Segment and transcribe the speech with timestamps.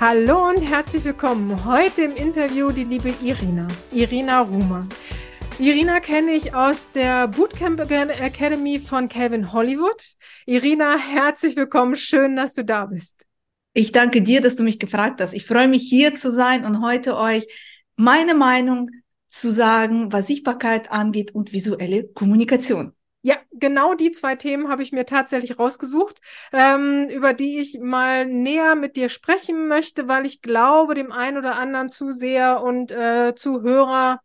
[0.00, 1.64] Hallo und herzlich willkommen.
[1.64, 4.86] Heute im Interview die liebe Irina, Irina Rumer.
[5.58, 10.00] Irina kenne ich aus der Bootcamp Academy von Calvin Hollywood.
[10.46, 11.96] Irina, herzlich willkommen.
[11.96, 13.26] Schön, dass du da bist.
[13.74, 15.34] Ich danke dir, dass du mich gefragt hast.
[15.34, 17.44] Ich freue mich hier zu sein und heute euch
[17.96, 18.90] meine Meinung
[19.28, 22.92] zu sagen, was Sichtbarkeit angeht und visuelle Kommunikation.
[23.22, 26.20] Ja, genau die zwei Themen habe ich mir tatsächlich rausgesucht,
[26.52, 31.36] ähm, über die ich mal näher mit dir sprechen möchte, weil ich glaube, dem einen
[31.36, 34.20] oder anderen Zuseher und äh, Zuhörer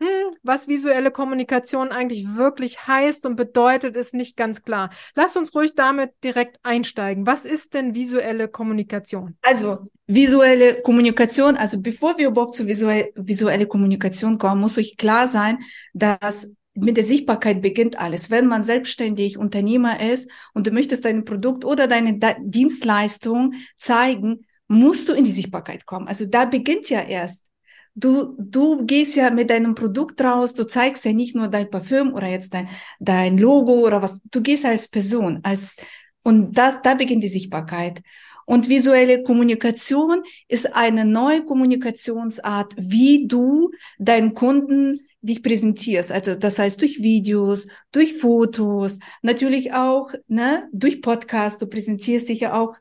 [0.00, 4.88] hm, was visuelle Kommunikation eigentlich wirklich heißt und bedeutet, ist nicht ganz klar.
[5.14, 7.26] Lass uns ruhig damit direkt einsteigen.
[7.26, 9.36] Was ist denn visuelle Kommunikation?
[9.42, 15.28] Also visuelle Kommunikation, also bevor wir überhaupt zu visuell, visuelle Kommunikation kommen, muss euch klar
[15.28, 15.58] sein,
[15.92, 16.50] dass
[16.80, 18.30] mit der Sichtbarkeit beginnt alles.
[18.30, 25.08] Wenn man selbstständig Unternehmer ist und du möchtest dein Produkt oder deine Dienstleistung zeigen, musst
[25.08, 26.08] du in die Sichtbarkeit kommen.
[26.08, 27.50] Also da beginnt ja erst
[27.94, 32.12] du, du gehst ja mit deinem Produkt raus, du zeigst ja nicht nur dein Parfüm
[32.14, 35.76] oder jetzt dein, dein Logo oder was, du gehst als Person, als,
[36.22, 38.02] und das, da beginnt die Sichtbarkeit.
[38.46, 46.12] Und visuelle Kommunikation ist eine neue Kommunikationsart, wie du deinen Kunden dich präsentierst.
[46.12, 51.60] Also das heißt durch Videos, durch Fotos, natürlich auch ne, durch Podcast.
[51.60, 52.76] Du präsentierst dich ja auch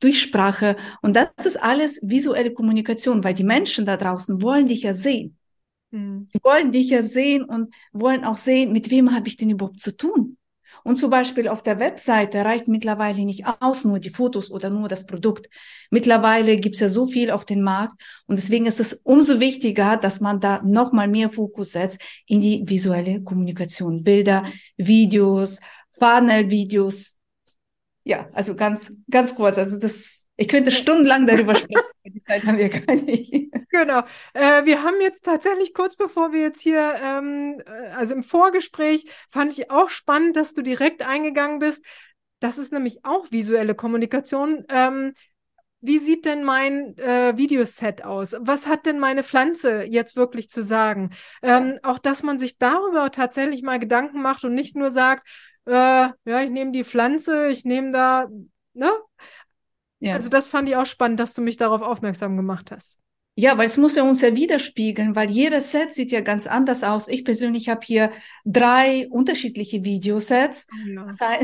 [0.00, 0.76] durch Sprache.
[1.02, 5.36] Und das ist alles visuelle Kommunikation, weil die Menschen da draußen wollen dich ja sehen.
[5.90, 6.28] Mhm.
[6.34, 9.80] Die wollen dich ja sehen und wollen auch sehen, mit wem habe ich denn überhaupt
[9.80, 10.36] zu tun.
[10.84, 14.86] Und zum Beispiel auf der Webseite reicht mittlerweile nicht aus, nur die Fotos oder nur
[14.86, 15.48] das Produkt.
[15.90, 20.20] Mittlerweile gibt's ja so viel auf den Markt und deswegen ist es umso wichtiger, dass
[20.20, 24.04] man da nochmal mehr Fokus setzt in die visuelle Kommunikation.
[24.04, 24.44] Bilder,
[24.76, 25.58] Videos,
[25.98, 27.16] Funnel-Videos,
[28.04, 29.58] ja, also ganz, ganz kurz.
[29.58, 31.93] Also das, ich könnte stundenlang darüber sprechen.
[32.34, 33.50] Zeit haben wir gar nicht.
[33.70, 34.02] Genau.
[34.34, 39.06] Äh, wir haben jetzt tatsächlich kurz bevor wir jetzt hier, ähm, äh, also im Vorgespräch,
[39.28, 41.84] fand ich auch spannend, dass du direkt eingegangen bist.
[42.40, 44.64] Das ist nämlich auch visuelle Kommunikation.
[44.68, 45.12] Ähm,
[45.80, 48.36] wie sieht denn mein äh, Videoset aus?
[48.40, 51.10] Was hat denn meine Pflanze jetzt wirklich zu sagen?
[51.42, 55.28] Ähm, auch, dass man sich darüber tatsächlich mal Gedanken macht und nicht nur sagt,
[55.66, 58.28] äh, ja, ich nehme die Pflanze, ich nehme da,
[58.72, 58.90] ne?
[60.04, 60.14] Ja.
[60.14, 62.98] Also das fand ich auch spannend, dass du mich darauf aufmerksam gemacht hast.
[63.36, 66.84] Ja, weil es muss ja uns ja widerspiegeln, weil jedes Set sieht ja ganz anders
[66.84, 67.08] aus.
[67.08, 68.12] Ich persönlich habe hier
[68.44, 70.68] drei unterschiedliche Videosets.
[70.86, 71.38] Ja.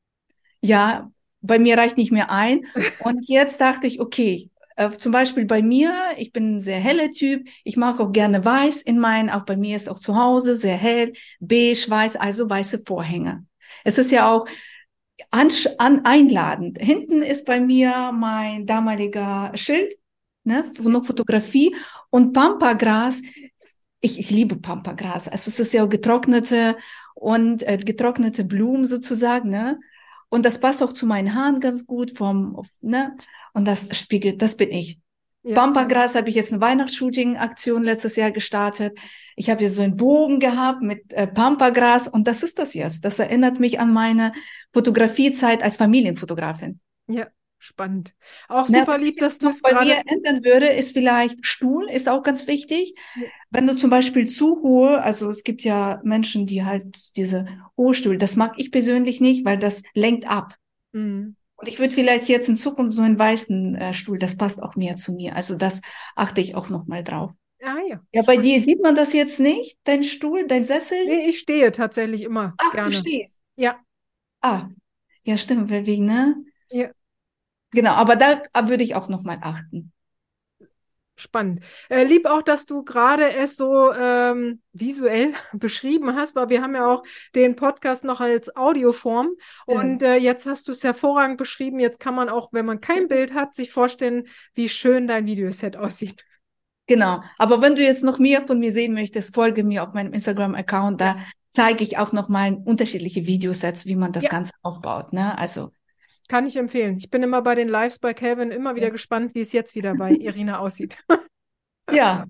[0.62, 1.10] ja,
[1.42, 2.62] bei mir reicht nicht mehr ein.
[3.00, 7.10] Und jetzt dachte ich, okay, äh, zum Beispiel bei mir, ich bin ein sehr heller
[7.10, 7.46] Typ.
[7.64, 9.28] Ich mag auch gerne weiß in meinen.
[9.28, 13.44] Auch bei mir ist auch zu Hause sehr hell, beige, weiß, also weiße Vorhänge.
[13.84, 14.46] Es ist ja auch
[15.30, 16.78] an, an, einladend.
[16.78, 19.94] Hinten ist bei mir mein damaliger Schild,
[20.44, 21.74] ne, noch Fotografie
[22.10, 23.22] und Pampagras.
[24.00, 25.28] Ich, ich liebe Pampagras.
[25.28, 26.76] Also es ist ja getrocknete
[27.14, 29.80] und äh, getrocknete Blumen sozusagen, ne?
[30.28, 33.16] Und das passt auch zu meinen Haaren ganz gut vom, ne?
[33.54, 35.00] Und das spiegelt, das bin ich.
[35.46, 35.54] Ja.
[35.54, 38.98] Pampagras habe ich jetzt eine Weihnachtsshooting-Aktion letztes Jahr gestartet.
[39.36, 43.04] Ich habe hier so einen Bogen gehabt mit äh, Pampagras und das ist das jetzt.
[43.04, 44.32] Das erinnert mich an meine
[44.72, 46.80] Fotografiezeit als Familienfotografin.
[47.06, 47.28] Ja,
[47.60, 48.12] spannend.
[48.48, 52.08] Auch super Na, lieb, dass du es bei mir ändern würde, ist vielleicht Stuhl, ist
[52.08, 52.94] auch ganz wichtig.
[53.14, 53.28] Ja.
[53.50, 57.46] Wenn du zum Beispiel zu hohe, also es gibt ja Menschen, die halt diese
[57.76, 60.56] hohe Stuhl, das mag ich persönlich nicht, weil das lenkt ab.
[60.90, 61.35] Mhm.
[61.56, 64.76] Und ich würde vielleicht jetzt in Zukunft so einen weißen äh, Stuhl, das passt auch
[64.76, 65.34] mehr zu mir.
[65.34, 65.80] Also das
[66.14, 67.32] achte ich auch nochmal drauf.
[67.62, 68.00] Ah, ja.
[68.12, 71.04] Ja, bei dir sieht man das jetzt nicht, dein Stuhl, dein Sessel?
[71.06, 72.54] Nee, ich stehe tatsächlich immer.
[72.58, 72.90] Ach, gerne.
[72.90, 73.40] du stehst.
[73.56, 73.76] Ja.
[74.42, 74.68] Ah,
[75.24, 76.36] ja, stimmt, wegen, ne?
[76.70, 76.90] Ja.
[77.72, 79.92] Genau, aber da würde ich auch nochmal achten
[81.16, 81.60] spannend.
[81.88, 86.74] Äh, lieb auch, dass du gerade es so ähm, visuell beschrieben hast, weil wir haben
[86.74, 87.02] ja auch
[87.34, 89.30] den Podcast noch als Audioform
[89.66, 89.74] ja.
[89.74, 91.80] und äh, jetzt hast du es hervorragend beschrieben.
[91.80, 95.76] Jetzt kann man auch, wenn man kein Bild hat, sich vorstellen, wie schön dein Videoset
[95.76, 96.24] aussieht.
[96.86, 97.22] Genau.
[97.38, 101.00] Aber wenn du jetzt noch mehr von mir sehen möchtest, folge mir auf meinem Instagram-Account.
[101.00, 101.16] Da
[101.52, 104.30] zeige ich auch noch mal unterschiedliche Videosets, wie man das ja.
[104.30, 105.12] Ganze aufbaut.
[105.12, 105.36] Ne?
[105.36, 105.72] Also
[106.28, 106.96] kann ich empfehlen.
[106.96, 108.92] Ich bin immer bei den Lives bei Calvin immer wieder ja.
[108.92, 110.96] gespannt, wie es jetzt wieder bei Irina aussieht.
[111.92, 112.26] ja.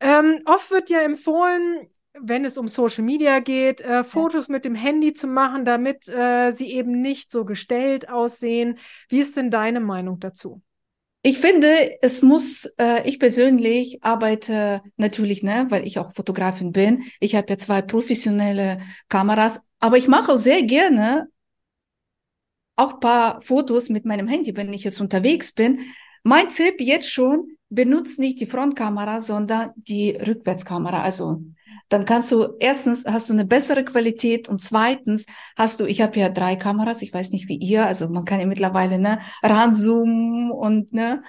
[0.00, 1.88] Ähm, oft wird ja empfohlen,
[2.20, 4.52] wenn es um Social Media geht, äh, Fotos ja.
[4.52, 8.78] mit dem Handy zu machen, damit äh, sie eben nicht so gestellt aussehen.
[9.08, 10.62] Wie ist denn deine Meinung dazu?
[11.22, 17.02] Ich finde, es muss, äh, ich persönlich arbeite natürlich, ne, weil ich auch Fotografin bin.
[17.18, 21.28] Ich habe ja zwei professionelle Kameras, aber ich mache auch sehr gerne
[22.78, 25.80] auch paar Fotos mit meinem Handy, wenn ich jetzt unterwegs bin,
[26.22, 31.02] mein Tipp jetzt schon, benutzt nicht die Frontkamera, sondern die Rückwärtskamera.
[31.02, 31.42] Also
[31.88, 35.26] dann kannst du erstens hast du eine bessere Qualität und zweitens
[35.56, 38.40] hast du, ich habe ja drei Kameras, ich weiß nicht wie ihr, also man kann
[38.40, 41.22] ja mittlerweile ne ranzoomen und ne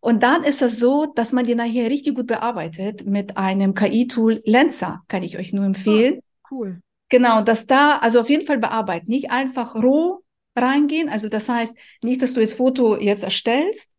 [0.00, 4.42] und dann ist es so, dass man die nachher richtig gut bearbeitet mit einem KI-Tool
[4.44, 6.18] Lensa, kann ich euch nur empfehlen.
[6.18, 6.80] Oh, cool.
[7.08, 10.21] Genau, dass da also auf jeden Fall bearbeiten, nicht einfach roh
[10.56, 11.08] reingehen.
[11.08, 13.92] Also das heißt nicht, dass du das Foto jetzt erstellst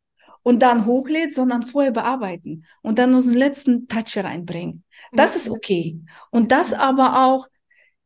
[0.44, 4.84] und dann hochlädst, sondern vorher bearbeiten und dann den letzten Touch reinbringen.
[5.12, 6.00] Das ist okay.
[6.32, 7.48] Und das aber auch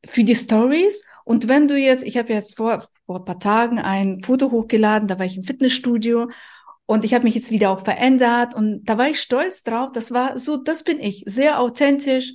[0.05, 1.03] für die Stories.
[1.25, 5.07] Und wenn du jetzt, ich habe jetzt vor, vor ein paar Tagen ein Foto hochgeladen,
[5.07, 6.29] da war ich im Fitnessstudio
[6.85, 9.91] und ich habe mich jetzt wieder auch verändert und da war ich stolz drauf.
[9.93, 12.33] Das war so, das bin ich, sehr authentisch.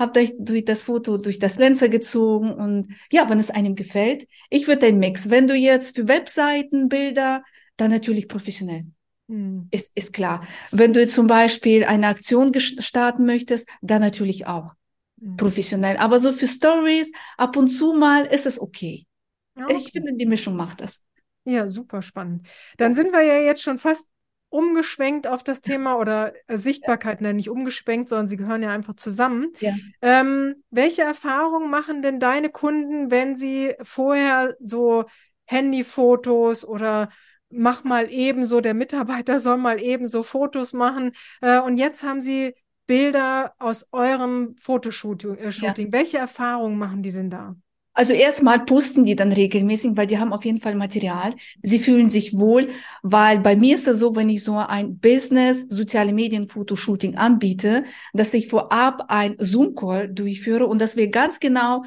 [0.00, 4.26] Hab durch, durch das Foto durch das Lenzer gezogen und ja, wenn es einem gefällt,
[4.48, 5.28] ich würde den Mix.
[5.28, 7.44] Wenn du jetzt für Webseiten Bilder,
[7.76, 8.86] dann natürlich professionell.
[9.28, 9.68] Hm.
[9.70, 10.46] Ist, ist klar.
[10.70, 14.72] Wenn du jetzt zum Beispiel eine Aktion starten möchtest, dann natürlich auch
[15.20, 15.36] hm.
[15.36, 15.98] professionell.
[15.98, 19.06] Aber so für Stories, ab und zu mal ist es okay.
[19.54, 19.76] okay.
[19.76, 21.04] Ich finde, die Mischung macht das.
[21.44, 22.46] Ja, super spannend.
[22.78, 24.08] Dann sind wir ja jetzt schon fast
[24.50, 27.32] umgeschwenkt auf das Thema oder äh, Sichtbarkeit, ja.
[27.32, 29.52] nicht umgeschwenkt, sondern sie gehören ja einfach zusammen.
[29.60, 29.72] Ja.
[30.02, 35.04] Ähm, welche Erfahrungen machen denn deine Kunden, wenn sie vorher so
[35.46, 37.08] Handyfotos oder
[37.48, 41.12] mach mal ebenso, der Mitarbeiter soll mal ebenso Fotos machen.
[41.40, 42.54] Äh, und jetzt haben Sie
[42.86, 45.36] Bilder aus eurem Fotoshooting.
[45.36, 45.74] Äh, ja.
[45.92, 47.56] Welche Erfahrungen machen die denn da?
[47.92, 51.34] Also erstmal posten die dann regelmäßig, weil die haben auf jeden Fall Material.
[51.62, 52.68] Sie fühlen sich wohl,
[53.02, 57.84] weil bei mir ist es so, wenn ich so ein Business, soziale Medien, Fotoshooting anbiete,
[58.12, 61.84] dass ich vorab ein Zoom-Call durchführe und dass wir ganz genau,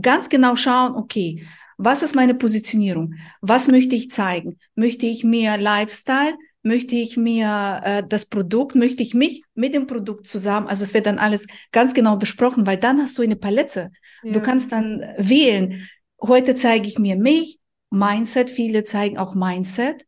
[0.00, 1.46] ganz genau schauen, okay,
[1.76, 3.14] was ist meine Positionierung?
[3.40, 4.58] Was möchte ich zeigen?
[4.74, 6.34] Möchte ich mehr Lifestyle?
[6.62, 10.92] Möchte ich mir äh, das Produkt, möchte ich mich mit dem Produkt zusammen, also es
[10.92, 13.90] wird dann alles ganz genau besprochen, weil dann hast du eine Palette.
[14.22, 14.32] Ja.
[14.32, 15.88] Du kannst dann wählen.
[16.20, 17.60] Heute zeige ich mir mich,
[17.90, 20.04] Mindset, viele zeigen auch Mindset.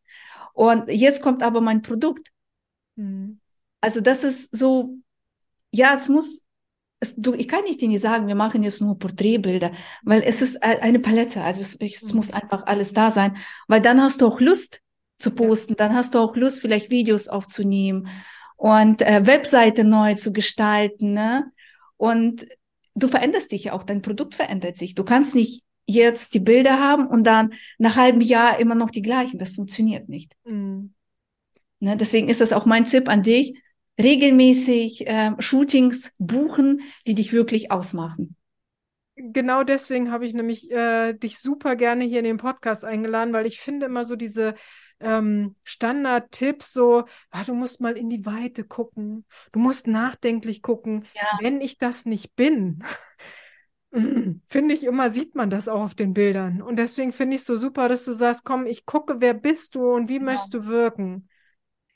[0.53, 2.29] Und jetzt kommt aber mein Produkt.
[2.97, 3.41] Mhm.
[3.81, 4.97] Also das ist so,
[5.71, 6.43] ja, es muss
[7.01, 10.43] es, du, ich kann nicht dir nicht sagen, wir machen jetzt nur Porträtbilder, weil es
[10.43, 11.43] ist eine Palette.
[11.43, 12.35] Also es, es muss mhm.
[12.35, 13.37] einfach alles da sein,
[13.67, 14.83] weil dann hast du auch Lust
[15.21, 18.09] zu posten, dann hast du auch Lust, vielleicht Videos aufzunehmen
[18.57, 21.13] und äh, Webseite neu zu gestalten.
[21.13, 21.51] Ne?
[21.97, 22.47] Und
[22.95, 24.95] du veränderst dich ja auch, dein Produkt verändert sich.
[24.95, 29.03] Du kannst nicht jetzt die Bilder haben und dann nach halbem Jahr immer noch die
[29.03, 29.39] gleichen.
[29.39, 30.35] Das funktioniert nicht.
[30.45, 30.95] Mhm.
[31.81, 31.97] Ne?
[31.97, 33.61] Deswegen ist das auch mein Tipp an dich
[34.01, 38.37] regelmäßig äh, Shootings buchen, die dich wirklich ausmachen.
[39.17, 43.45] Genau deswegen habe ich nämlich äh, dich super gerne hier in den Podcast eingeladen, weil
[43.45, 44.55] ich finde immer so diese
[45.01, 51.07] ähm, Standard-Tipps, so, ah, du musst mal in die Weite gucken, du musst nachdenklich gucken.
[51.15, 51.39] Ja.
[51.41, 52.85] Wenn ich das nicht bin,
[54.47, 56.63] finde ich immer, sieht man das auch auf den Bildern.
[56.63, 59.75] Und deswegen finde ich es so super, dass du sagst, komm, ich gucke, wer bist
[59.75, 60.23] du und wie ja.
[60.23, 61.29] möchtest du wirken.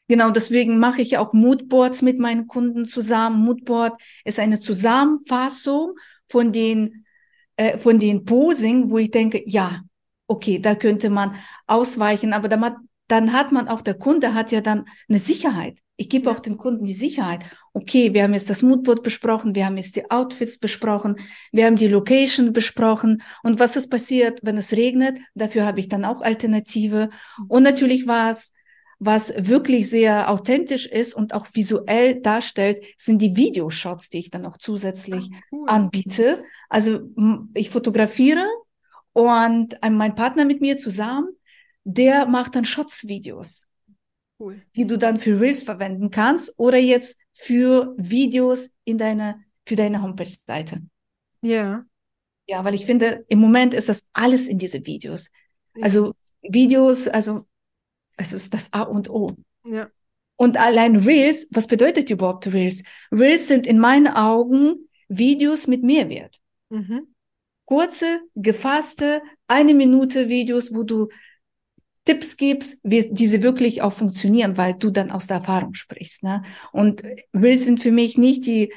[0.08, 3.42] Genau, deswegen mache ich auch Moodboards mit meinen Kunden zusammen.
[3.42, 5.94] Moodboard ist eine Zusammenfassung
[6.28, 7.06] von den,
[7.56, 9.82] äh, von den Posing, wo ich denke, ja,
[10.26, 11.36] okay, da könnte man
[11.66, 12.76] ausweichen, aber hat,
[13.08, 15.80] dann hat man auch, der Kunde hat ja dann eine Sicherheit.
[15.96, 17.44] Ich gebe auch dem Kunden die Sicherheit.
[17.72, 21.16] Okay, wir haben jetzt das Moodboard besprochen, wir haben jetzt die Outfits besprochen,
[21.52, 25.18] wir haben die Location besprochen und was ist passiert, wenn es regnet?
[25.34, 27.10] Dafür habe ich dann auch Alternative.
[27.48, 28.54] Und natürlich war es
[28.98, 34.46] was wirklich sehr authentisch ist und auch visuell darstellt, sind die Videoshots, die ich dann
[34.46, 35.68] auch zusätzlich Ach, cool.
[35.68, 36.44] anbiete.
[36.68, 37.00] Also
[37.54, 38.46] ich fotografiere
[39.12, 41.28] und mein Partner mit mir zusammen,
[41.84, 43.66] der macht dann Shots-Videos,
[44.40, 44.62] cool.
[44.74, 50.02] die du dann für Reels verwenden kannst oder jetzt für Videos in deiner, für deine
[50.02, 50.80] Homepage-Seite.
[51.42, 51.84] Ja.
[52.46, 55.30] Ja, weil ich finde, im Moment ist das alles in diese Videos.
[55.76, 55.84] Ja.
[55.84, 57.44] Also Videos, also
[58.16, 59.30] es ist das A und O.
[59.64, 59.90] Ja.
[60.36, 62.82] Und allein Reels, was bedeutet überhaupt Reels?
[63.12, 66.38] Reels sind in meinen Augen Videos mit Mehrwert.
[66.70, 67.14] Mhm.
[67.66, 71.08] Kurze, gefasste, eine Minute Videos, wo du
[72.04, 76.22] Tipps gibst, wie diese wirklich auch funktionieren, weil du dann aus der Erfahrung sprichst.
[76.22, 76.42] Ne?
[76.72, 78.72] Und Reels sind für mich nicht die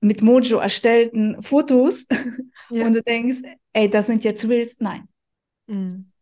[0.00, 2.06] mit Mojo erstellten Fotos
[2.70, 2.86] ja.
[2.86, 3.42] und du denkst,
[3.72, 4.78] ey, das sind jetzt Reels.
[4.80, 5.08] Nein.
[5.66, 6.12] Mhm.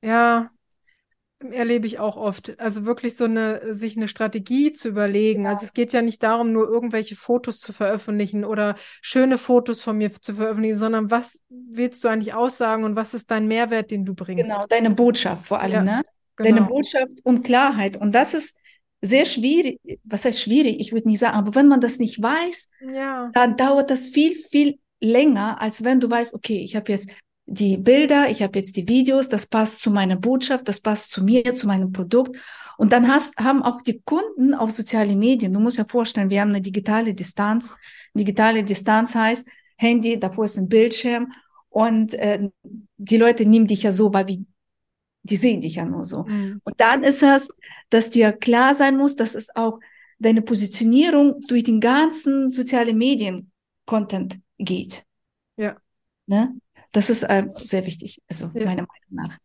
[0.00, 0.50] Ja,
[1.50, 2.58] erlebe ich auch oft.
[2.60, 5.44] Also wirklich so eine, sich eine Strategie zu überlegen.
[5.44, 5.50] Ja.
[5.50, 9.98] Also es geht ja nicht darum, nur irgendwelche Fotos zu veröffentlichen oder schöne Fotos von
[9.98, 14.04] mir zu veröffentlichen, sondern was willst du eigentlich aussagen und was ist dein Mehrwert, den
[14.04, 14.44] du bringst?
[14.44, 15.96] Genau, deine Botschaft vor allem, ja.
[15.96, 16.02] ne?
[16.36, 16.50] genau.
[16.50, 17.96] deine Botschaft und Klarheit.
[17.96, 18.56] Und das ist
[19.00, 19.80] sehr schwierig.
[20.04, 20.80] Was heißt schwierig?
[20.80, 23.30] Ich würde nicht sagen, aber wenn man das nicht weiß, ja.
[23.34, 27.10] dann dauert das viel, viel länger, als wenn du weißt, okay, ich habe jetzt
[27.46, 31.24] die Bilder, ich habe jetzt die Videos, das passt zu meiner Botschaft, das passt zu
[31.24, 32.36] mir, zu meinem Produkt.
[32.78, 36.40] Und dann hast, haben auch die Kunden auf soziale Medien, du musst ja vorstellen, wir
[36.40, 37.74] haben eine digitale Distanz.
[38.14, 39.46] Digitale Distanz heißt,
[39.76, 41.32] Handy, davor ist ein Bildschirm
[41.68, 42.48] und äh,
[42.96, 44.46] die Leute nehmen dich ja so, weil wie,
[45.22, 46.24] die sehen dich ja nur so.
[46.24, 46.60] Mhm.
[46.64, 47.48] Und dann ist es,
[47.90, 49.78] dass dir klar sein muss, dass es auch
[50.18, 53.50] deine Positionierung durch den ganzen soziale Medien
[53.86, 55.04] Content geht.
[55.56, 55.76] Ja.
[56.26, 56.54] Ne?
[56.92, 58.64] Das ist äh, sehr wichtig, also ja.
[58.64, 59.38] meiner Meinung nach.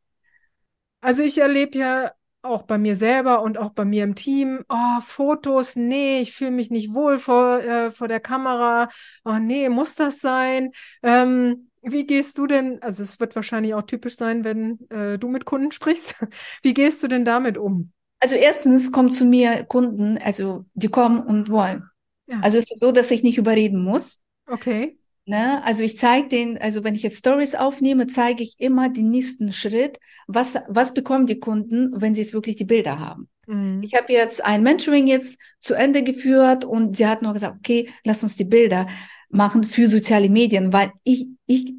[1.01, 4.99] Also ich erlebe ja auch bei mir selber und auch bei mir im Team, oh,
[5.01, 8.89] Fotos, nee, ich fühle mich nicht wohl vor, äh, vor der Kamera,
[9.25, 10.71] oh nee, muss das sein?
[11.03, 15.27] Ähm, wie gehst du denn, also es wird wahrscheinlich auch typisch sein, wenn äh, du
[15.27, 16.15] mit Kunden sprichst,
[16.63, 17.91] wie gehst du denn damit um?
[18.19, 21.89] Also erstens kommen zu mir Kunden, also die kommen und wollen.
[22.25, 22.39] Ja.
[22.41, 24.21] Also es ist so, dass ich nicht überreden muss.
[24.47, 24.97] Okay.
[25.27, 25.61] Ne?
[25.65, 29.51] Also ich zeige den, also wenn ich jetzt Stories aufnehme, zeige ich immer den nächsten
[29.51, 29.99] Schritt.
[30.25, 33.27] Was, was bekommen die Kunden, wenn sie jetzt wirklich die Bilder haben?
[33.45, 33.83] Mhm.
[33.83, 37.89] Ich habe jetzt ein Mentoring jetzt zu Ende geführt und sie hat nur gesagt, okay,
[38.05, 38.87] lass uns die Bilder
[39.29, 41.73] machen für soziale Medien, weil ich, ich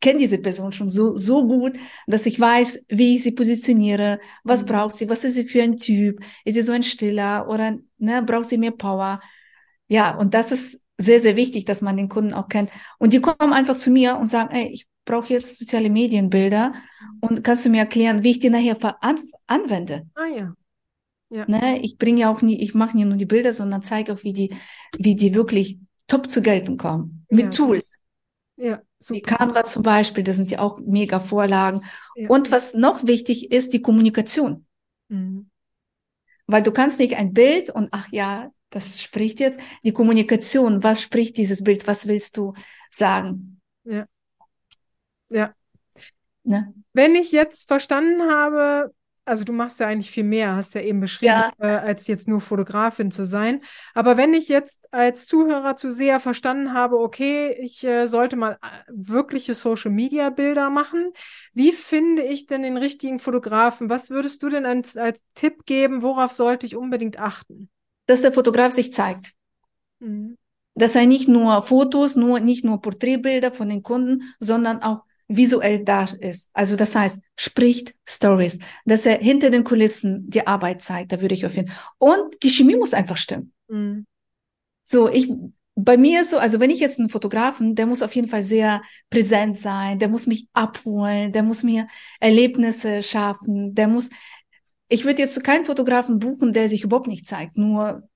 [0.00, 1.78] kenne diese Person schon so, so gut,
[2.08, 4.66] dass ich weiß, wie ich sie positioniere, was mhm.
[4.66, 8.24] braucht sie, was ist sie für ein Typ, ist sie so ein Stiller oder ne,
[8.24, 9.20] braucht sie mehr Power?
[9.86, 12.70] Ja, und das ist sehr, sehr wichtig, dass man den Kunden auch kennt.
[12.98, 16.74] Und die kommen einfach zu mir und sagen, ey, ich brauche jetzt soziale Medienbilder
[17.20, 20.06] und kannst du mir erklären, wie ich die nachher an anwende?
[20.14, 20.54] Ah ja.
[21.30, 21.44] ja.
[21.48, 24.22] Ne, ich bringe ja auch nie, ich mache nicht nur die Bilder, sondern zeige auch,
[24.24, 24.54] wie die,
[24.98, 25.78] wie die wirklich
[26.08, 27.24] top zu gelten kommen.
[27.30, 27.50] Mit ja.
[27.50, 27.98] Tools.
[28.56, 29.16] Ja, super.
[29.16, 31.82] Wie Canva zum Beispiel, das sind ja auch mega Vorlagen.
[32.16, 32.28] Ja.
[32.28, 34.66] Und was noch wichtig ist, die Kommunikation.
[35.08, 35.48] Mhm.
[36.46, 40.82] Weil du kannst nicht ein Bild und ach ja, das spricht jetzt die Kommunikation.
[40.82, 41.86] Was spricht dieses Bild?
[41.86, 42.54] Was willst du
[42.90, 43.60] sagen?
[43.84, 44.06] Ja.
[45.28, 45.54] Ja.
[46.44, 46.74] Ne?
[46.92, 48.92] Wenn ich jetzt verstanden habe,
[49.28, 51.52] also du machst ja eigentlich viel mehr, hast ja eben beschrieben, ja.
[51.58, 53.62] Äh, als jetzt nur Fotografin zu sein.
[53.94, 58.52] Aber wenn ich jetzt als Zuhörer zu sehr verstanden habe, okay, ich äh, sollte mal
[58.54, 58.56] äh,
[58.88, 61.12] wirkliche Social-Media-Bilder machen,
[61.52, 63.90] wie finde ich denn den richtigen Fotografen?
[63.90, 66.02] Was würdest du denn als, als Tipp geben?
[66.02, 67.68] Worauf sollte ich unbedingt achten?
[68.08, 69.32] Dass der Fotograf sich zeigt.
[70.00, 70.36] Mhm.
[70.74, 75.84] Dass er nicht nur Fotos, nur, nicht nur Porträtbilder von den Kunden, sondern auch visuell
[75.84, 76.50] da ist.
[76.54, 81.34] Also das heißt, spricht Stories, dass er hinter den Kulissen die Arbeit zeigt, da würde
[81.34, 81.86] ich auf jeden Fall.
[81.98, 83.52] Und die Chemie muss einfach stimmen.
[83.68, 84.06] Mhm.
[84.84, 85.30] So, ich,
[85.74, 88.42] bei mir ist so, also wenn ich jetzt einen Fotografen, der muss auf jeden Fall
[88.42, 91.88] sehr präsent sein, der muss mich abholen, der muss mir
[92.20, 94.08] Erlebnisse schaffen, der muss,
[94.88, 98.08] ich würde jetzt keinen Fotografen buchen, der sich überhaupt nicht zeigt, nur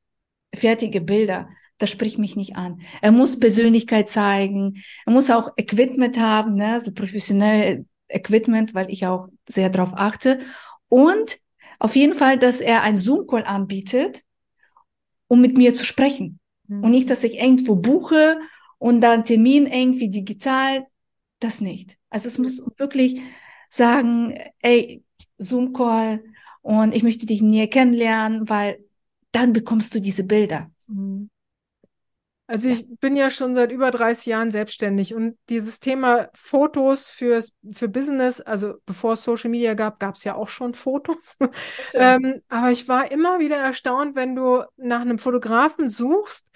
[0.54, 1.48] fertige Bilder.
[1.78, 2.80] Das spricht mich nicht an.
[3.00, 4.82] Er muss Persönlichkeit zeigen.
[5.04, 10.40] Er muss auch Equipment haben, ne, so professionelle Equipment, weil ich auch sehr darauf achte.
[10.88, 11.38] Und
[11.78, 14.22] auf jeden Fall, dass er einen Zoom-Call anbietet,
[15.26, 16.38] um mit mir zu sprechen.
[16.68, 16.84] Mhm.
[16.84, 18.38] Und nicht, dass ich irgendwo buche
[18.78, 20.86] und dann Termin irgendwie digital.
[21.40, 21.98] Das nicht.
[22.10, 23.20] Also es muss wirklich
[23.68, 25.02] sagen, ey,
[25.38, 26.22] Zoom-Call,
[26.62, 28.78] und ich möchte dich näher kennenlernen, weil
[29.32, 30.70] dann bekommst du diese Bilder.
[30.86, 31.28] Mhm.
[32.52, 37.42] Also ich bin ja schon seit über 30 Jahren selbstständig und dieses Thema Fotos für,
[37.70, 41.38] für Business, also bevor es Social Media gab, gab es ja auch schon Fotos.
[41.94, 46.46] ähm, aber ich war immer wieder erstaunt, wenn du nach einem Fotografen suchst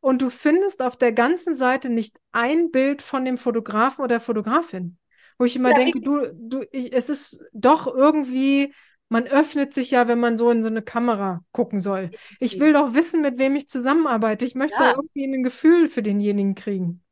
[0.00, 4.96] und du findest auf der ganzen Seite nicht ein Bild von dem Fotografen oder Fotografin.
[5.36, 8.72] Wo ich immer ja, denke, du, du, ich, es ist doch irgendwie
[9.12, 12.12] man öffnet sich ja, wenn man so in so eine Kamera gucken soll.
[12.40, 14.46] Ich will doch wissen, mit wem ich zusammenarbeite.
[14.46, 14.94] Ich möchte ja.
[14.96, 17.02] irgendwie ein Gefühl für denjenigen kriegen.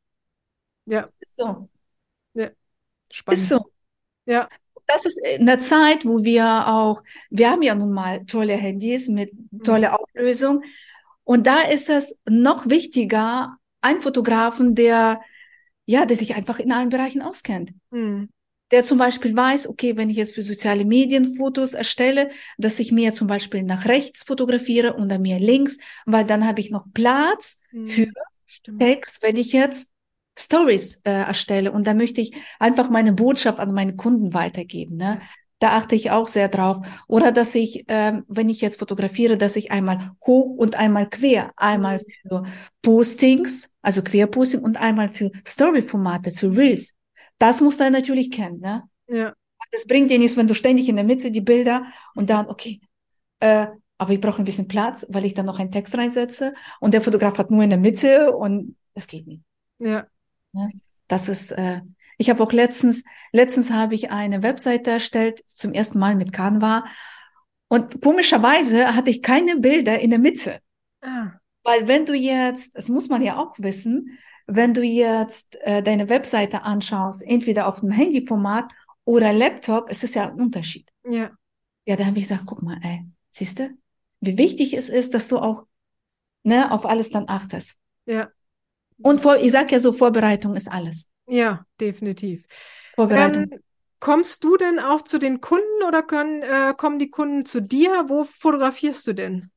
[0.87, 1.07] Ja.
[1.19, 1.69] Ist so.
[2.33, 2.49] Ja.
[3.11, 3.39] Spannend.
[3.39, 3.71] Ist so.
[4.25, 4.49] Ja.
[4.87, 9.07] Das ist in der Zeit, wo wir auch, wir haben ja nun mal tolle Handys
[9.07, 9.63] mit mhm.
[9.63, 10.63] toller Auflösung.
[11.23, 15.21] Und da ist es noch wichtiger, ein Fotografen, der,
[15.85, 17.73] ja, der sich einfach in allen Bereichen auskennt.
[17.91, 18.29] Mhm
[18.71, 22.91] der zum Beispiel weiß, okay, wenn ich jetzt für soziale Medien Fotos erstelle, dass ich
[22.91, 26.85] mir zum Beispiel nach rechts fotografiere und dann mir links, weil dann habe ich noch
[26.93, 27.87] Platz mhm.
[27.87, 28.07] für
[28.45, 28.79] Stimmt.
[28.79, 29.87] Text, wenn ich jetzt
[30.37, 34.97] Stories äh, erstelle und da möchte ich einfach meine Botschaft an meine Kunden weitergeben.
[34.97, 35.21] Ne?
[35.59, 36.77] Da achte ich auch sehr drauf.
[37.07, 41.51] Oder dass ich, ähm, wenn ich jetzt fotografiere, dass ich einmal hoch und einmal quer,
[41.55, 42.29] einmal mhm.
[42.29, 42.43] für
[42.81, 46.95] Postings, also Querposting und einmal für Story-Formate, für Reels
[47.41, 48.83] das muss er natürlich kennen, ne?
[49.07, 49.33] Ja.
[49.71, 52.81] Das bringt dir nichts, wenn du ständig in der Mitte die Bilder und dann, okay,
[53.39, 53.67] äh,
[53.97, 57.01] aber ich brauche ein bisschen Platz, weil ich dann noch einen Text reinsetze und der
[57.01, 59.43] Fotograf hat nur in der Mitte und es geht nicht.
[59.79, 60.07] Ja.
[60.53, 60.69] ja
[61.07, 61.81] das ist, äh,
[62.17, 66.85] ich habe auch letztens, letztens habe ich eine Webseite erstellt, zum ersten Mal mit Canva
[67.67, 70.59] und komischerweise hatte ich keine Bilder in der Mitte.
[71.01, 71.31] Ah.
[71.63, 74.17] Weil wenn du jetzt, das muss man ja auch wissen,
[74.47, 78.71] wenn du jetzt äh, deine Webseite anschaust, entweder auf dem Handyformat
[79.05, 80.89] oder Laptop, es ist ja ein Unterschied.
[81.05, 81.31] Ja.
[81.85, 83.69] Ja, da habe ich gesagt, guck mal, ey, siehst du,
[84.19, 85.65] wie wichtig es ist, dass du auch
[86.43, 87.79] ne, auf alles dann achtest.
[88.05, 88.29] Ja.
[89.01, 91.11] Und vor, ich sag ja so, Vorbereitung ist alles.
[91.27, 92.45] Ja, definitiv.
[92.95, 93.51] Vorbereitung.
[93.51, 93.59] Ähm,
[93.99, 98.05] kommst du denn auch zu den Kunden oder können, äh, kommen die Kunden zu dir?
[98.07, 99.51] Wo fotografierst du denn?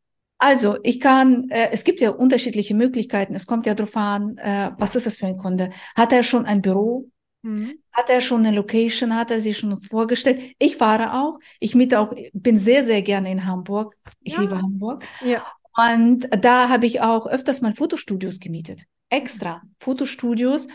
[0.45, 3.35] Also, ich kann, äh, es gibt ja unterschiedliche Möglichkeiten.
[3.35, 5.71] Es kommt ja darauf an, äh, was ist das für ein Kunde?
[5.97, 7.09] Hat er schon ein Büro?
[7.41, 7.79] Mhm.
[7.91, 9.17] Hat er schon eine Location?
[9.17, 10.55] Hat er sich schon vorgestellt?
[10.59, 11.39] Ich fahre auch.
[11.61, 13.97] Ich miete auch, bin sehr, sehr gerne in Hamburg.
[14.21, 14.43] Ich ja.
[14.43, 15.07] liebe Hamburg.
[15.25, 15.47] Ja.
[15.79, 18.83] Und da habe ich auch öfters mal Fotostudios gemietet.
[19.09, 20.69] Extra Fotostudios,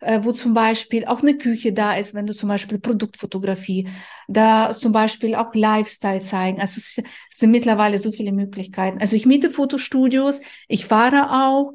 [0.00, 3.88] wo zum Beispiel auch eine Küche da ist, wenn du zum Beispiel Produktfotografie,
[4.28, 6.60] da zum Beispiel auch Lifestyle zeigen.
[6.60, 9.00] Also es sind mittlerweile so viele Möglichkeiten.
[9.00, 11.72] Also ich miete Fotostudios, ich fahre auch,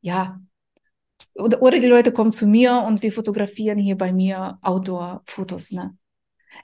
[0.00, 0.40] ja.
[1.34, 5.70] Oder, oder die Leute kommen zu mir und wir fotografieren hier bei mir Outdoor-Fotos.
[5.70, 5.96] Ne?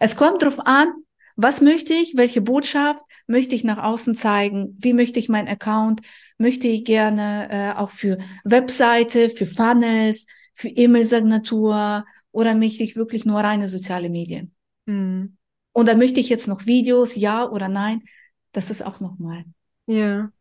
[0.01, 0.89] Es kommt drauf an,
[1.37, 2.17] was möchte ich?
[2.17, 4.77] Welche Botschaft möchte ich nach außen zeigen?
[4.81, 6.01] Wie möchte ich meinen Account?
[6.37, 10.27] Möchte ich gerne äh, auch für Webseite, für Funnels,
[10.59, 14.55] für E-Mail-Signatur oder möchte ich wirklich nur reine soziale Medien?
[14.87, 15.37] Mhm.
[15.73, 18.03] Und dann möchte ich jetzt noch Videos, ja oder nein?
[18.51, 19.45] Das ist auch nochmal.
[19.87, 20.33] Ja.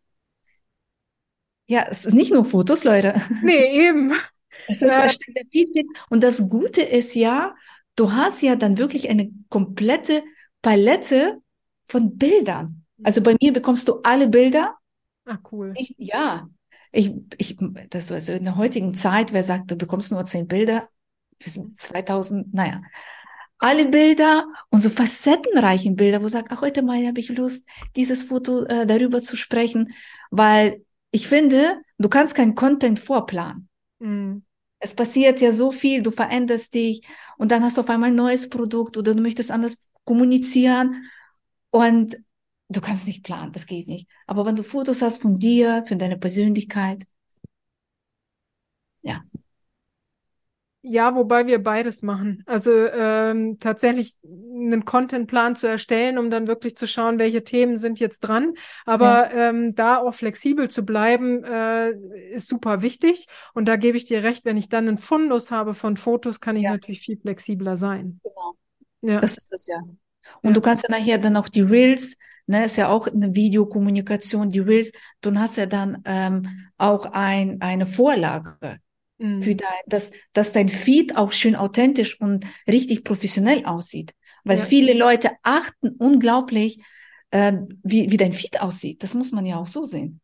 [1.68, 3.22] Ja, es ist nicht nur Fotos, Leute.
[3.44, 4.14] Nee, eben.
[4.68, 5.08] Es ist ja.
[5.52, 5.86] viel, viel.
[6.10, 7.54] Und das Gute ist ja,
[7.96, 10.24] du hast ja dann wirklich eine komplette
[10.64, 11.38] Palette
[11.86, 12.84] von Bildern.
[13.04, 14.76] Also bei mir bekommst du alle Bilder.
[15.26, 15.76] Ah, cool.
[15.78, 16.50] Ich, ja,
[16.92, 17.58] ich, ich,
[17.90, 20.90] das also in der heutigen Zeit, wer sagt, du bekommst nur zehn Bilder,
[21.40, 22.82] wir sind 2000, naja,
[23.60, 28.24] alle Bilder und so facettenreichen Bilder, wo sagt, ach, heute mal habe ich Lust, dieses
[28.24, 29.94] Foto äh, darüber zu sprechen,
[30.30, 33.70] weil ich finde, du kannst keinen Content vorplanen.
[34.00, 34.44] Mhm.
[34.80, 37.08] Es passiert ja so viel, du veränderst dich
[37.38, 41.10] und dann hast du auf einmal ein neues Produkt oder du möchtest anders kommunizieren
[41.72, 42.16] und
[42.70, 44.10] Du kannst nicht planen, das geht nicht.
[44.26, 47.04] Aber wenn du Fotos hast von dir, von deiner Persönlichkeit,
[49.02, 49.24] ja.
[50.82, 52.44] Ja, wobei wir beides machen.
[52.46, 58.00] Also ähm, tatsächlich einen Contentplan zu erstellen, um dann wirklich zu schauen, welche Themen sind
[58.00, 58.54] jetzt dran.
[58.86, 59.50] Aber ja.
[59.50, 61.92] ähm, da auch flexibel zu bleiben, äh,
[62.32, 63.28] ist super wichtig.
[63.54, 66.56] Und da gebe ich dir recht, wenn ich dann einen Fundus habe von Fotos, kann
[66.56, 66.72] ich ja.
[66.72, 68.22] natürlich viel flexibler sein.
[68.24, 68.56] Genau.
[69.02, 69.20] Ja.
[69.20, 69.80] Das ist das ja.
[70.42, 70.52] Und ja.
[70.52, 74.60] du kannst ja nachher dann auch die Reels ne, ist ja auch eine Videokommunikation, die
[74.60, 78.80] Reels, du hast ja dann ähm, auch ein, eine Vorlage
[79.18, 79.42] mhm.
[79.42, 84.14] für dein, dass, dass dein Feed auch schön authentisch und richtig professionell aussieht.
[84.44, 84.66] Weil ja.
[84.66, 86.80] viele Leute achten unglaublich,
[87.32, 89.04] äh, wie, wie dein Feed aussieht.
[89.04, 90.22] Das muss man ja auch so sehen.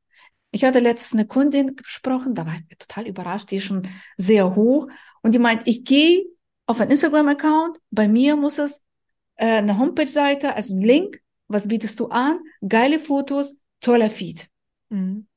[0.51, 4.55] Ich hatte letztens eine Kundin gesprochen, da war ich total überrascht, die ist schon sehr
[4.55, 4.87] hoch
[5.23, 6.25] und die meint, ich gehe
[6.67, 8.81] auf einen Instagram-Account, bei mir muss es
[9.35, 12.39] äh, eine Homepage-Seite, also ein Link was bietest du an?
[12.67, 14.47] Geile Fotos, toller Feed.
[14.89, 15.27] Mhm.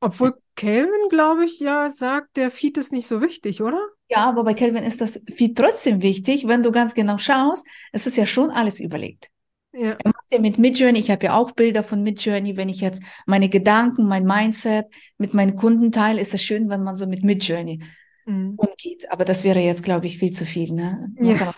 [0.00, 3.80] Obwohl Kelvin, glaube ich, ja sagt, der Feed ist nicht so wichtig, oder?
[4.08, 7.66] Ja, aber bei Kelvin ist das Feed trotzdem wichtig, wenn du ganz genau schaust.
[7.92, 9.30] Es ist ja schon alles überlegt.
[9.72, 9.96] Ja.
[10.02, 13.02] Er macht ja mit Midjourney, ich habe ja auch Bilder von Midjourney, wenn ich jetzt
[13.26, 14.86] meine Gedanken, mein Mindset
[15.18, 17.82] mit meinen Kunden teile, ist es schön, wenn man so mit Midjourney
[18.24, 18.54] mhm.
[18.56, 19.10] umgeht.
[19.10, 20.72] Aber das wäre jetzt, glaube ich, viel zu viel.
[20.72, 21.12] Ne?
[21.20, 21.54] Ja.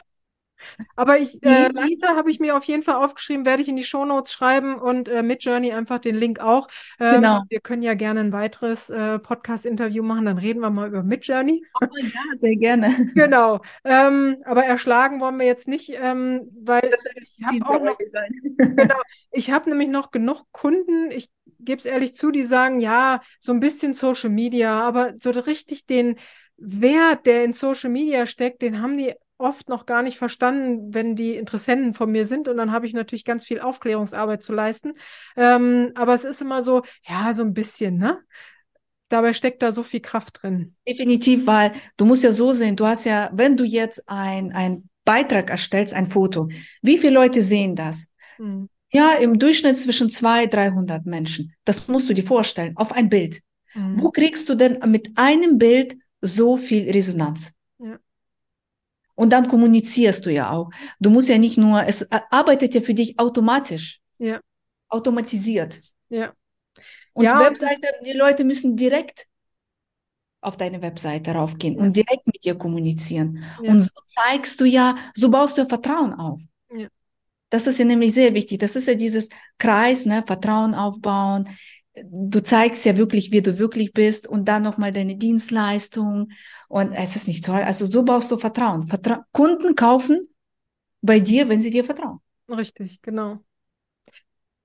[0.97, 1.71] Aber ich, äh,
[2.07, 5.23] habe ich mir auf jeden Fall aufgeschrieben, werde ich in die Shownotes schreiben und äh,
[5.23, 6.69] mit Journey einfach den Link auch.
[7.01, 7.43] Ähm, genau.
[7.49, 11.63] Wir können ja gerne ein weiteres äh, Podcast-Interview machen, dann reden wir mal über Midjourney.
[11.81, 12.95] Oh ja, sehr gerne.
[13.15, 13.61] Genau.
[13.85, 17.99] Ähm, aber erschlagen wollen wir jetzt nicht, ähm, weil ich habe auch noch,
[18.59, 23.21] genau, ich habe nämlich noch genug Kunden, ich gebe es ehrlich zu, die sagen, ja,
[23.41, 26.17] so ein bisschen Social Media, aber so richtig den
[26.57, 31.17] Wert, der in Social Media steckt, den haben die oft noch gar nicht verstanden, wenn
[31.17, 32.49] die Interessenten von mir sind.
[32.49, 34.95] Und dann habe ich natürlich ganz viel Aufklärungsarbeit zu leisten.
[35.37, 38.19] Ähm, aber es ist immer so, ja, so ein bisschen, ne?
[39.09, 40.75] Dabei steckt da so viel Kraft drin.
[40.87, 44.89] Definitiv, weil du musst ja so sehen, du hast ja, wenn du jetzt ein, ein
[45.05, 46.49] Beitrag erstellst, ein Foto,
[46.83, 48.09] wie viele Leute sehen das?
[48.37, 48.69] Hm.
[48.91, 51.55] Ja, im Durchschnitt zwischen 200, 300 Menschen.
[51.65, 53.41] Das musst du dir vorstellen, auf ein Bild.
[53.73, 54.01] Hm.
[54.03, 57.53] Wo kriegst du denn mit einem Bild so viel Resonanz?
[59.19, 60.71] Und dann kommunizierst du ja auch.
[61.01, 63.99] Du musst ja nicht nur, es arbeitet ja für dich automatisch.
[64.19, 64.39] Ja.
[64.89, 65.81] Automatisiert.
[66.09, 66.33] Ja.
[67.15, 69.27] Und Ja, Webseite, die Leute müssen direkt
[70.41, 71.81] auf deine Webseite raufgehen Ja.
[71.83, 73.43] und direkt mit dir kommunizieren.
[73.61, 73.73] Ja.
[73.73, 76.41] Und so zeigst du ja, so baust du ja Vertrauen auf.
[76.73, 76.87] Ja.
[77.51, 78.61] Das ist ja nämlich sehr wichtig.
[78.61, 79.29] Das ist ja dieses
[79.59, 81.49] Kreis, ne, Vertrauen aufbauen.
[82.05, 86.29] Du zeigst ja wirklich, wie du wirklich bist und dann nochmal deine Dienstleistung.
[86.69, 87.63] Und es ist nicht toll.
[87.63, 88.89] Also so baust du Vertrauen.
[88.89, 90.29] Vertra Kunden kaufen
[91.01, 92.21] bei dir, wenn sie dir vertrauen.
[92.49, 93.41] Richtig, genau.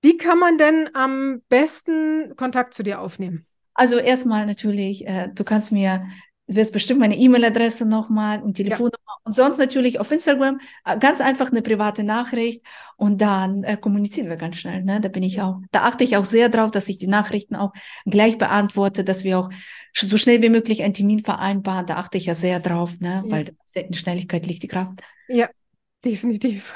[0.01, 3.45] Wie kann man denn am besten Kontakt zu dir aufnehmen?
[3.73, 6.07] Also erstmal natürlich, äh, du kannst mir,
[6.53, 11.21] du wirst bestimmt meine E-Mail-Adresse nochmal und Telefonnummer und sonst natürlich auf Instagram äh, ganz
[11.21, 12.63] einfach eine private Nachricht
[12.97, 14.83] und dann äh, kommunizieren wir ganz schnell.
[14.83, 15.01] Ne?
[15.01, 17.73] Da bin ich auch, da achte ich auch sehr drauf, dass ich die Nachrichten auch
[18.05, 19.49] gleich beantworte, dass wir auch
[19.95, 21.85] so schnell wie möglich einen Termin vereinbaren.
[21.85, 23.23] Da achte ich ja sehr drauf, ne?
[23.25, 23.31] Ja.
[23.31, 25.01] weil in Schnelligkeit liegt die Kraft.
[25.27, 25.49] Ja,
[26.05, 26.73] definitiv.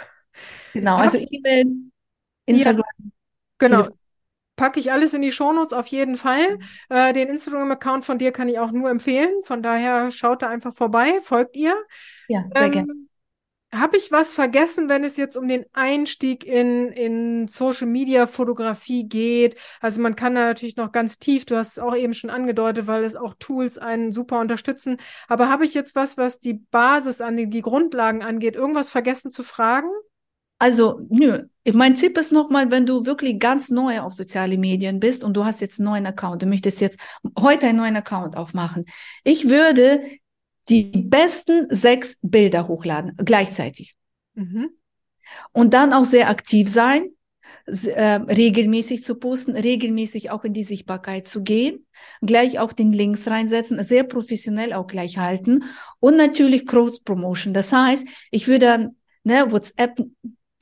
[0.74, 1.04] Genau, Ja.
[1.04, 1.66] also E-Mail,
[2.46, 2.84] Instagram.
[3.58, 3.84] Genau.
[3.84, 3.98] Telefon-
[4.58, 6.60] Packe ich alles in die Shownotes auf jeden Fall.
[6.90, 9.32] Äh, den Instagram-Account von dir kann ich auch nur empfehlen.
[9.44, 11.76] Von daher schaut da einfach vorbei, folgt ihr.
[12.28, 12.92] Ja, sehr gerne.
[12.92, 13.08] Ähm,
[13.74, 19.08] habe ich was vergessen, wenn es jetzt um den Einstieg in, in Social Media Fotografie
[19.08, 19.58] geht?
[19.82, 22.88] Also man kann da natürlich noch ganz tief, du hast es auch eben schon angedeutet,
[22.88, 24.98] weil es auch Tools einen super unterstützen.
[25.28, 29.44] Aber habe ich jetzt was, was die Basis an die Grundlagen angeht, irgendwas vergessen zu
[29.44, 29.90] fragen?
[30.60, 31.44] Also, nö.
[31.74, 35.44] Mein Tipp ist nochmal, wenn du wirklich ganz neu auf soziale Medien bist und du
[35.44, 36.98] hast jetzt einen neuen Account, du möchtest jetzt
[37.38, 38.86] heute einen neuen Account aufmachen.
[39.24, 40.02] Ich würde
[40.70, 43.96] die besten sechs Bilder hochladen, gleichzeitig.
[44.34, 44.70] Mhm.
[45.52, 47.10] Und dann auch sehr aktiv sein,
[47.66, 51.86] äh, regelmäßig zu posten, regelmäßig auch in die Sichtbarkeit zu gehen,
[52.22, 55.66] gleich auch den Links reinsetzen, sehr professionell auch gleich halten
[56.00, 57.54] und natürlich Cross-Promotion.
[57.54, 60.00] Das heißt, ich würde dann ne, WhatsApp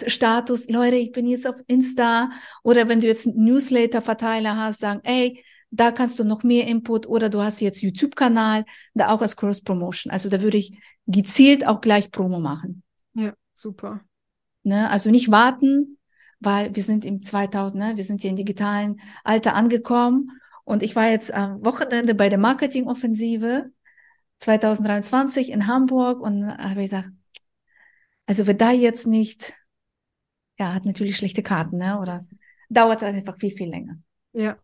[0.07, 2.29] Status, Leute, ich bin jetzt auf Insta
[2.63, 7.07] oder wenn du jetzt einen Newsletter-Verteiler hast, sagen, ey, da kannst du noch mehr Input
[7.07, 10.11] oder du hast jetzt YouTube-Kanal, da auch als Cross-Promotion.
[10.11, 10.77] Also da würde ich
[11.07, 12.83] gezielt auch gleich Promo machen.
[13.13, 14.01] Ja, super.
[14.63, 14.89] Ne?
[14.89, 15.97] Also nicht warten,
[16.39, 17.97] weil wir sind im 2000, ne?
[17.97, 20.31] wir sind hier im digitalen Alter angekommen
[20.63, 23.71] und ich war jetzt am Wochenende bei der Marketingoffensive
[24.39, 27.09] 2023 in Hamburg und habe gesagt,
[28.27, 29.53] also wer da jetzt nicht,
[30.57, 31.99] ja, hat natürlich schlechte Karten, ne?
[31.99, 32.25] oder
[32.69, 33.97] dauert das einfach viel, viel länger.
[34.33, 34.57] Ja.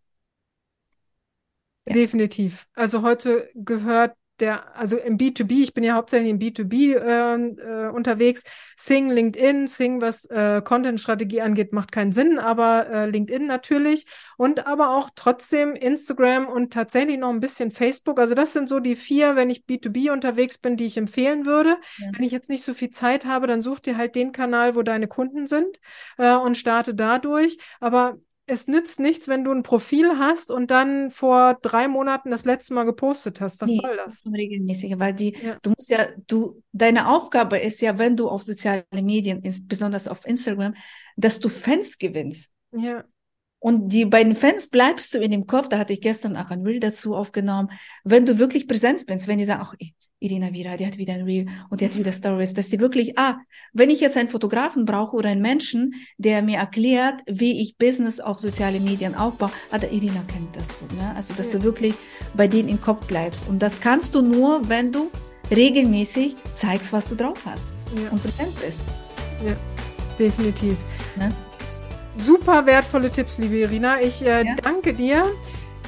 [1.85, 1.93] Ja.
[1.93, 2.67] Definitiv.
[2.75, 7.87] Also heute gehört der, also im B2B, ich bin ja hauptsächlich im B2B ähm, äh,
[7.89, 8.43] unterwegs.
[8.75, 14.05] Sing, LinkedIn, Sing, was äh, Content-Strategie angeht, macht keinen Sinn, aber äh, LinkedIn natürlich
[14.37, 18.19] und aber auch trotzdem Instagram und tatsächlich noch ein bisschen Facebook.
[18.19, 21.77] Also das sind so die vier, wenn ich B2B unterwegs bin, die ich empfehlen würde.
[21.97, 22.09] Ja.
[22.13, 24.81] Wenn ich jetzt nicht so viel Zeit habe, dann such dir halt den Kanal, wo
[24.81, 25.79] deine Kunden sind
[26.17, 27.57] äh, und starte dadurch.
[27.79, 28.17] Aber
[28.51, 32.73] es nützt nichts, wenn du ein Profil hast und dann vor drei Monaten das letzte
[32.73, 33.61] Mal gepostet hast.
[33.61, 34.23] Was Nee, soll das?
[34.25, 35.57] Regelmäßig, weil die, Ja.
[35.61, 40.25] du musst ja, du, deine Aufgabe ist ja, wenn du auf soziale Medien, besonders auf
[40.25, 40.73] Instagram,
[41.15, 42.51] dass du Fans gewinnst.
[42.71, 43.05] Ja,
[43.59, 46.49] Und die, bei den Fans bleibst du in dem Kopf, da hatte ich gestern auch
[46.49, 47.69] ein Reel dazu aufgenommen,
[48.03, 49.75] wenn du wirklich präsent bist, wenn die sagen, ach,
[50.21, 53.17] Irina wieder, die hat wieder ein Reel und die hat wieder Stories, dass die wirklich,
[53.17, 53.37] ah,
[53.73, 58.19] wenn ich jetzt einen Fotografen brauche oder einen Menschen, der mir erklärt, wie ich Business
[58.19, 61.11] auf soziale Medien aufbaue, ah, der Irina kennt das so, ne?
[61.15, 61.53] Also, dass Ja.
[61.57, 61.95] du wirklich
[62.35, 63.47] bei denen im Kopf bleibst.
[63.49, 65.09] Und das kannst du nur, wenn du
[65.49, 67.67] regelmäßig zeigst, was du drauf hast
[68.01, 68.83] ja, und präsent bist.
[69.43, 69.55] ja,
[70.19, 70.77] definitiv.
[71.17, 71.31] Ne?
[72.19, 73.99] Super wertvolle Tipps, liebe Irina.
[73.99, 74.55] Ich äh, Ja.
[74.61, 75.23] danke dir.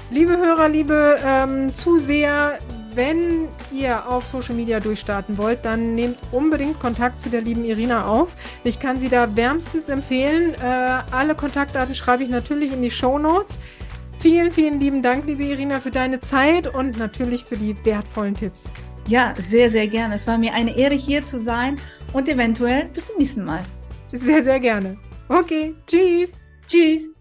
[0.10, 2.58] Liebe Hörer, liebe ähm, Zuseher,
[2.96, 8.06] wenn ihr auf Social Media durchstarten wollt, dann nehmt unbedingt Kontakt zu der lieben Irina
[8.06, 8.36] auf.
[8.64, 10.54] Ich kann sie da wärmstens empfehlen.
[10.56, 13.60] Äh, alle Kontaktdaten schreibe ich natürlich in die Show Notes.
[14.20, 18.72] Vielen, vielen lieben Dank, liebe Irina, für deine Zeit und natürlich für die wertvollen Tipps.
[19.08, 20.16] Ja, sehr, sehr gerne.
[20.16, 21.78] Es war mir eine Ehre, hier zu sein
[22.14, 23.64] und eventuell bis zum nächsten Mal.
[24.12, 24.98] Sehr, sehr gerne.
[25.28, 26.42] Okay, tschüss.
[26.68, 27.13] Tschüss.